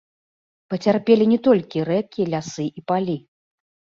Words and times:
Пацярпелі 0.73 1.27
не 1.33 1.37
толькі 1.47 1.83
рэкі, 1.89 2.21
лясы 2.31 2.65
і 2.81 2.83
палі. 2.93 3.17